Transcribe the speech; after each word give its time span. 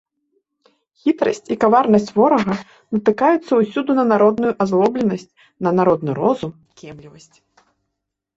Хітрасць 1.01 1.43
і 1.55 1.57
каварнасць 1.63 2.09
ворага 2.17 2.55
натыкаецца 2.95 3.53
ўсюды 3.61 3.91
на 4.01 4.07
народную 4.13 4.51
азлобленасць, 4.67 5.27
на 5.69 5.75
народны 5.83 6.11
розум 6.23 6.51
і 6.67 6.71
кемлівасць. 6.85 7.37